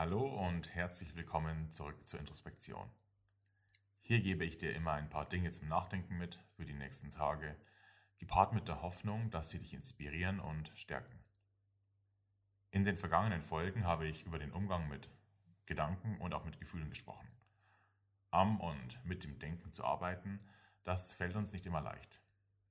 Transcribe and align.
Hallo 0.00 0.24
und 0.46 0.74
herzlich 0.74 1.14
willkommen 1.14 1.70
zurück 1.70 2.08
zur 2.08 2.20
Introspektion. 2.20 2.88
Hier 4.00 4.22
gebe 4.22 4.46
ich 4.46 4.56
dir 4.56 4.74
immer 4.74 4.92
ein 4.92 5.10
paar 5.10 5.28
Dinge 5.28 5.50
zum 5.50 5.68
Nachdenken 5.68 6.16
mit 6.16 6.38
für 6.56 6.64
die 6.64 6.72
nächsten 6.72 7.10
Tage, 7.10 7.54
gepaart 8.18 8.54
mit 8.54 8.66
der 8.66 8.80
Hoffnung, 8.80 9.30
dass 9.30 9.50
sie 9.50 9.58
dich 9.58 9.74
inspirieren 9.74 10.40
und 10.40 10.72
stärken. 10.74 11.22
In 12.70 12.84
den 12.84 12.96
vergangenen 12.96 13.42
Folgen 13.42 13.84
habe 13.84 14.06
ich 14.06 14.24
über 14.24 14.38
den 14.38 14.52
Umgang 14.52 14.88
mit 14.88 15.10
Gedanken 15.66 16.18
und 16.18 16.32
auch 16.32 16.46
mit 16.46 16.58
Gefühlen 16.58 16.88
gesprochen. 16.88 17.28
Am 18.30 18.58
und 18.58 19.04
mit 19.04 19.22
dem 19.22 19.38
Denken 19.38 19.70
zu 19.70 19.84
arbeiten, 19.84 20.40
das 20.82 21.12
fällt 21.12 21.36
uns 21.36 21.52
nicht 21.52 21.66
immer 21.66 21.82
leicht. 21.82 22.22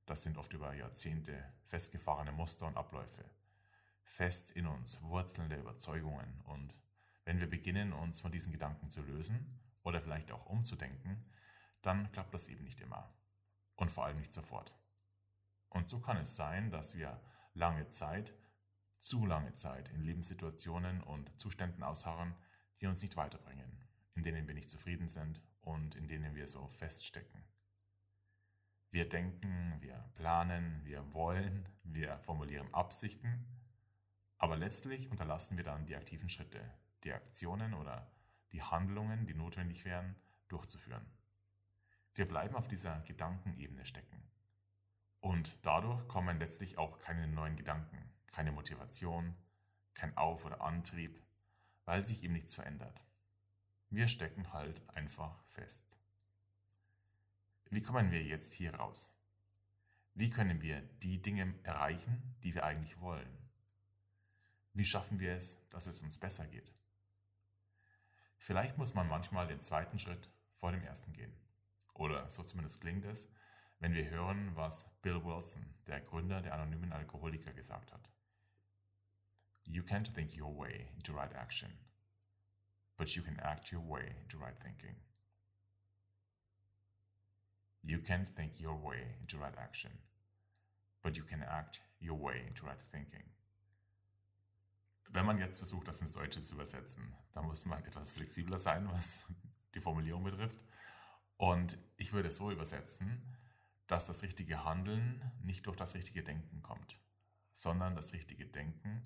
Das 0.07 0.23
sind 0.23 0.39
oft 0.39 0.51
über 0.53 0.73
Jahrzehnte 0.73 1.53
festgefahrene 1.65 2.31
Muster 2.31 2.65
und 2.65 2.75
Abläufe, 2.75 3.23
fest 4.01 4.49
in 4.49 4.65
uns 4.65 4.99
wurzelnde 5.03 5.57
Überzeugungen 5.57 6.41
und 6.45 6.79
wenn 7.29 7.39
wir 7.39 7.47
beginnen, 7.47 7.93
uns 7.93 8.21
von 8.21 8.31
diesen 8.31 8.51
Gedanken 8.51 8.89
zu 8.89 9.03
lösen 9.03 9.61
oder 9.83 10.01
vielleicht 10.01 10.31
auch 10.31 10.47
umzudenken, 10.47 11.23
dann 11.83 12.11
klappt 12.11 12.33
das 12.33 12.47
eben 12.47 12.63
nicht 12.63 12.81
immer. 12.81 13.13
Und 13.75 13.91
vor 13.91 14.05
allem 14.05 14.17
nicht 14.17 14.33
sofort. 14.33 14.75
Und 15.67 15.87
so 15.89 15.99
kann 15.99 16.17
es 16.17 16.35
sein, 16.35 16.71
dass 16.71 16.97
wir 16.97 17.21
lange 17.53 17.87
Zeit, 17.89 18.33
zu 18.97 19.27
lange 19.27 19.53
Zeit 19.53 19.89
in 19.89 20.01
Lebenssituationen 20.01 21.03
und 21.03 21.39
Zuständen 21.39 21.83
ausharren, 21.83 22.33
die 22.81 22.87
uns 22.87 23.03
nicht 23.03 23.15
weiterbringen, 23.15 23.79
in 24.15 24.23
denen 24.23 24.47
wir 24.47 24.55
nicht 24.55 24.71
zufrieden 24.71 25.07
sind 25.07 25.39
und 25.61 25.93
in 25.93 26.07
denen 26.07 26.33
wir 26.33 26.47
so 26.47 26.67
feststecken. 26.67 27.43
Wir 28.89 29.07
denken, 29.07 29.77
wir 29.81 30.03
planen, 30.15 30.81
wir 30.83 31.13
wollen, 31.13 31.69
wir 31.83 32.17
formulieren 32.17 32.73
Absichten, 32.73 33.45
aber 34.39 34.57
letztlich 34.57 35.11
unterlassen 35.11 35.57
wir 35.57 35.63
dann 35.63 35.85
die 35.85 35.95
aktiven 35.95 36.27
Schritte, 36.27 36.59
die 37.03 37.13
Aktionen 37.13 37.73
oder 37.73 38.09
die 38.51 38.61
Handlungen, 38.61 39.25
die 39.25 39.33
notwendig 39.33 39.85
wären, 39.85 40.15
durchzuführen. 40.47 41.05
Wir 42.13 42.27
bleiben 42.27 42.55
auf 42.55 42.67
dieser 42.67 42.99
Gedankenebene 43.01 43.85
stecken. 43.85 44.23
Und 45.21 45.65
dadurch 45.65 46.07
kommen 46.07 46.39
letztlich 46.39 46.77
auch 46.77 46.99
keine 46.99 47.27
neuen 47.27 47.55
Gedanken, 47.55 47.97
keine 48.31 48.51
Motivation, 48.51 49.35
kein 49.93 50.15
Auf- 50.17 50.45
oder 50.45 50.61
Antrieb, 50.61 51.21
weil 51.85 52.05
sich 52.05 52.23
eben 52.23 52.33
nichts 52.33 52.55
verändert. 52.55 53.03
Wir 53.89 54.07
stecken 54.07 54.53
halt 54.53 54.87
einfach 54.89 55.43
fest. 55.45 55.85
Wie 57.69 57.81
kommen 57.81 58.11
wir 58.11 58.23
jetzt 58.23 58.53
hier 58.53 58.75
raus? 58.75 59.11
Wie 60.13 60.29
können 60.29 60.61
wir 60.61 60.81
die 61.03 61.21
Dinge 61.21 61.53
erreichen, 61.63 62.35
die 62.43 62.53
wir 62.53 62.65
eigentlich 62.65 62.99
wollen? 62.99 63.37
Wie 64.73 64.85
schaffen 64.85 65.19
wir 65.19 65.35
es, 65.35 65.57
dass 65.69 65.87
es 65.87 66.01
uns 66.01 66.17
besser 66.17 66.47
geht? 66.47 66.73
Vielleicht 68.39 68.77
muss 68.77 68.93
man 68.93 69.07
manchmal 69.07 69.47
den 69.47 69.61
zweiten 69.61 69.99
Schritt 69.99 70.31
vor 70.55 70.71
dem 70.71 70.81
ersten 70.83 71.11
gehen. 71.13 71.33
Oder 71.93 72.29
so 72.29 72.41
zumindest 72.41 72.79
klingt 72.79 73.03
es, 73.05 73.29
wenn 73.79 73.93
wir 73.93 74.09
hören, 74.09 74.55
was 74.55 74.89
Bill 75.01 75.23
Wilson, 75.23 75.65
der 75.87 75.99
Gründer 75.99 76.41
der 76.41 76.53
anonymen 76.53 76.93
Alkoholiker, 76.93 77.53
gesagt 77.53 77.91
hat. 77.91 78.11
You 79.67 79.83
can't 79.83 80.11
think 80.13 80.35
your 80.37 80.57
way 80.57 80.87
into 80.95 81.13
right 81.13 81.33
action, 81.35 81.69
but 82.97 83.09
you 83.09 83.21
can 83.21 83.37
act 83.41 83.71
your 83.71 83.85
way 83.85 84.15
into 84.21 84.37
right 84.37 84.57
thinking. 84.61 84.95
You 87.83 87.99
can't 88.01 88.27
think 88.27 88.59
your 88.59 88.81
way 88.81 89.15
into 89.21 89.37
right 89.37 89.57
action, 89.57 89.91
but 91.01 91.17
you 91.17 91.25
can 91.25 91.43
act 91.43 91.81
your 91.99 92.17
way 92.17 92.45
into 92.47 92.65
right 92.65 92.81
thinking. 92.81 93.23
Wenn 95.11 95.25
man 95.25 95.39
jetzt 95.39 95.57
versucht, 95.57 95.87
das 95.87 96.01
ins 96.01 96.11
Deutsche 96.11 96.39
zu 96.39 96.53
übersetzen, 96.55 97.13
dann 97.33 97.45
muss 97.45 97.65
man 97.65 97.83
etwas 97.83 98.11
flexibler 98.11 98.59
sein, 98.59 98.87
was 98.91 99.25
die 99.73 99.81
Formulierung 99.81 100.23
betrifft. 100.23 100.63
Und 101.37 101.79
ich 101.97 102.13
würde 102.13 102.29
es 102.29 102.35
so 102.35 102.51
übersetzen, 102.51 103.23
dass 103.87 104.05
das 104.05 104.21
richtige 104.21 104.63
Handeln 104.65 105.31
nicht 105.41 105.65
durch 105.65 105.77
das 105.77 105.95
richtige 105.95 106.23
Denken 106.23 106.61
kommt, 106.61 106.99
sondern 107.51 107.95
das 107.95 108.13
richtige 108.13 108.45
Denken 108.45 109.01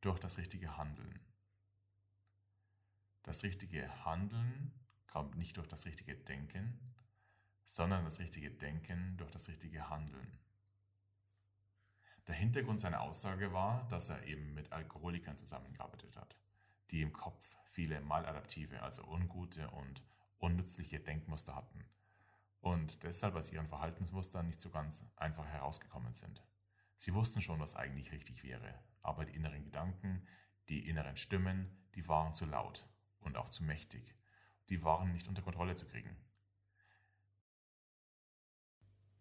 durch 0.00 0.18
das 0.18 0.38
richtige 0.38 0.78
Handeln. 0.78 1.20
Das 3.22 3.42
richtige 3.42 4.04
Handeln 4.04 4.72
kommt 5.06 5.36
nicht 5.36 5.56
durch 5.56 5.68
das 5.68 5.84
richtige 5.84 6.14
Denken, 6.14 6.94
sondern 7.64 8.04
das 8.04 8.18
richtige 8.18 8.50
Denken 8.50 9.16
durch 9.16 9.30
das 9.30 9.48
richtige 9.48 9.88
Handeln. 9.90 10.38
Der 12.26 12.34
Hintergrund 12.34 12.80
seiner 12.80 13.02
Aussage 13.02 13.52
war, 13.52 13.86
dass 13.88 14.08
er 14.08 14.22
eben 14.24 14.54
mit 14.54 14.72
Alkoholikern 14.72 15.36
zusammengearbeitet 15.36 16.16
hat, 16.16 16.38
die 16.90 17.02
im 17.02 17.12
Kopf 17.12 17.56
viele 17.66 18.00
maladaptive, 18.00 18.82
also 18.82 19.04
ungute 19.04 19.70
und 19.70 20.02
unnützliche 20.38 21.00
Denkmuster 21.00 21.54
hatten 21.54 21.84
und 22.64 23.02
deshalb 23.02 23.34
aus 23.34 23.52
ihren 23.52 23.66
Verhaltensmustern 23.66 24.46
nicht 24.46 24.60
so 24.60 24.70
ganz 24.70 25.04
einfach 25.16 25.46
herausgekommen 25.46 26.14
sind. 26.14 26.42
Sie 26.96 27.12
wussten 27.12 27.42
schon, 27.42 27.60
was 27.60 27.76
eigentlich 27.76 28.10
richtig 28.10 28.42
wäre, 28.42 28.74
aber 29.02 29.26
die 29.26 29.34
inneren 29.34 29.64
Gedanken, 29.64 30.26
die 30.70 30.88
inneren 30.88 31.18
Stimmen, 31.18 31.86
die 31.94 32.08
waren 32.08 32.32
zu 32.32 32.46
laut 32.46 32.88
und 33.20 33.36
auch 33.36 33.50
zu 33.50 33.64
mächtig. 33.64 34.14
Die 34.70 34.82
waren 34.82 35.12
nicht 35.12 35.28
unter 35.28 35.42
Kontrolle 35.42 35.74
zu 35.74 35.86
kriegen. 35.86 36.16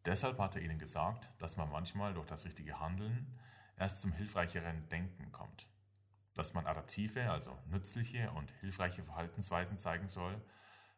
Deshalb 0.06 0.38
hat 0.40 0.56
er 0.56 0.62
ihnen 0.62 0.80
gesagt, 0.80 1.30
dass 1.40 1.56
man 1.56 1.70
manchmal 1.70 2.14
durch 2.14 2.28
das 2.28 2.46
richtige 2.46 2.80
Handeln 2.80 3.40
erst 3.78 4.02
zum 4.02 4.12
hilfreicheren 4.12 4.90
Denken 4.90 5.32
kommt. 5.32 5.70
Dass 6.34 6.54
man 6.54 6.68
adaptive, 6.68 7.32
also 7.32 7.58
nützliche 7.68 8.32
und 8.32 8.52
hilfreiche 8.60 9.04
Verhaltensweisen 9.04 9.80
zeigen 9.80 10.10
soll, 10.10 10.42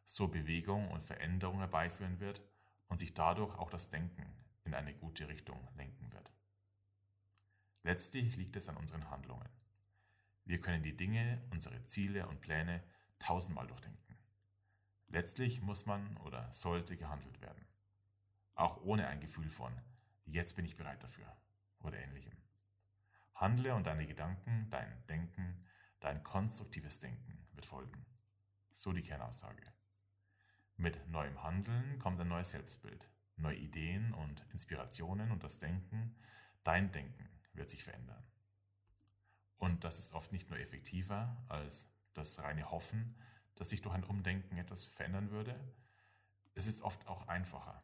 so 0.06 0.28
Bewegung 0.28 0.90
und 0.90 1.04
Veränderung 1.04 1.60
herbeiführen 1.60 2.20
wird 2.20 2.42
und 2.88 2.98
sich 2.98 3.14
dadurch 3.14 3.56
auch 3.56 3.70
das 3.70 3.90
Denken 3.90 4.26
in 4.64 4.74
eine 4.74 4.96
gute 4.96 5.28
Richtung 5.28 5.68
lenken 5.76 6.12
wird. 6.12 6.32
Letztlich 7.84 8.36
liegt 8.38 8.56
es 8.56 8.70
an 8.70 8.78
unseren 8.78 9.10
Handlungen. 9.12 9.50
Wir 10.46 10.60
können 10.60 10.84
die 10.84 10.96
Dinge, 10.98 11.44
unsere 11.52 11.86
Ziele 11.86 12.28
und 12.28 12.42
Pläne 12.42 12.84
tausendmal 13.20 13.68
durchdenken. 13.68 14.18
Letztlich 15.10 15.62
muss 15.62 15.86
man 15.86 16.18
oder 16.18 16.52
sollte 16.52 16.98
gehandelt 16.98 17.42
werden 17.42 17.66
auch 18.56 18.82
ohne 18.84 19.08
ein 19.08 19.20
Gefühl 19.20 19.50
von 19.50 19.74
jetzt 20.26 20.56
bin 20.56 20.66
ich 20.66 20.76
bereit 20.76 21.04
dafür 21.04 21.32
oder 21.80 22.00
ähnlichem. 22.00 22.36
Handle 23.36 23.76
und 23.76 23.86
deine 23.86 24.08
Gedanken, 24.08 24.68
dein 24.70 25.06
Denken, 25.08 25.62
dein 26.00 26.24
konstruktives 26.24 27.00
Denken 27.00 27.48
wird 27.54 27.66
folgen. 27.66 28.06
So 28.72 28.94
die 28.94 29.04
Kernaussage. 29.04 29.74
Mit 30.78 31.08
neuem 31.08 31.44
Handeln 31.44 32.00
kommt 32.00 32.20
ein 32.20 32.28
neues 32.28 32.50
Selbstbild, 32.50 33.10
neue 33.38 33.58
Ideen 33.58 34.14
und 34.14 34.46
Inspirationen 34.52 35.32
und 35.32 35.44
das 35.44 35.58
Denken, 35.58 36.16
dein 36.64 36.92
Denken 36.92 37.30
wird 37.54 37.70
sich 37.70 37.84
verändern. 37.84 38.24
Und 39.58 39.84
das 39.84 40.00
ist 40.00 40.14
oft 40.14 40.34
nicht 40.34 40.50
nur 40.50 40.60
effektiver 40.60 41.46
als 41.48 41.90
das 42.14 42.40
reine 42.40 42.72
Hoffen, 42.72 43.16
dass 43.56 43.70
sich 43.70 43.82
durch 43.82 43.96
ein 43.96 44.04
Umdenken 44.04 44.58
etwas 44.58 44.86
verändern 44.86 45.32
würde, 45.32 45.58
es 46.56 46.68
ist 46.68 46.82
oft 46.82 47.08
auch 47.08 47.28
einfacher. 47.28 47.84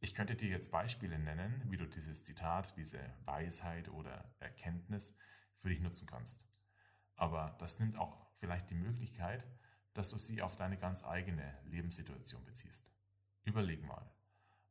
Ich 0.00 0.14
könnte 0.14 0.36
dir 0.36 0.48
jetzt 0.48 0.70
Beispiele 0.70 1.18
nennen, 1.18 1.62
wie 1.66 1.76
du 1.76 1.86
dieses 1.86 2.22
Zitat, 2.22 2.76
diese 2.76 3.00
Weisheit 3.24 3.88
oder 3.88 4.32
Erkenntnis 4.38 5.16
für 5.56 5.70
dich 5.70 5.80
nutzen 5.80 6.06
kannst. 6.06 6.46
Aber 7.16 7.56
das 7.58 7.80
nimmt 7.80 7.96
auch 7.96 8.16
vielleicht 8.34 8.70
die 8.70 8.76
Möglichkeit, 8.76 9.46
dass 9.94 10.10
du 10.10 10.18
sie 10.18 10.40
auf 10.40 10.54
deine 10.54 10.78
ganz 10.78 11.04
eigene 11.04 11.58
Lebenssituation 11.64 12.44
beziehst. 12.44 12.88
Überleg 13.42 13.84
mal, 13.84 14.08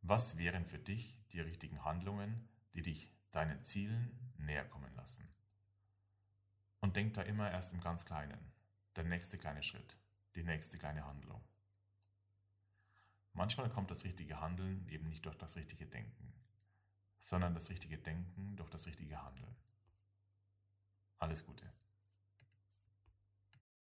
was 0.02 0.38
wären 0.38 0.66
für 0.66 0.80
dich 0.80 1.20
die 1.34 1.42
richtigen 1.42 1.84
Handlungen, 1.84 2.48
die 2.74 2.82
dich 2.82 3.14
deinen 3.32 3.62
Zielen 3.66 4.34
näher 4.38 4.64
kommen 4.64 4.96
lassen? 4.96 5.28
Und 6.80 6.96
denk 6.96 7.16
da 7.16 7.24
immer 7.24 7.52
erst 7.52 7.74
im 7.74 7.82
ganz 7.82 8.06
Kleinen, 8.06 8.40
der 8.96 9.04
nächste 9.04 9.38
kleine 9.38 9.64
Schritt, 9.64 9.98
die 10.36 10.44
nächste 10.44 10.78
kleine 10.78 11.06
Handlung. 11.06 11.44
Manchmal 13.38 13.70
kommt 13.70 13.92
das 13.92 14.04
richtige 14.04 14.42
Handeln 14.42 14.84
eben 14.90 15.08
nicht 15.10 15.24
durch 15.28 15.38
das 15.38 15.58
richtige 15.58 15.86
Denken, 15.86 16.34
sondern 17.20 17.54
das 17.54 17.70
richtige 17.70 18.00
Denken 18.00 18.56
durch 18.56 18.70
das 18.72 18.88
richtige 18.88 19.24
Handeln. 19.24 19.56
Alles 21.20 21.46
Gute. 21.46 21.72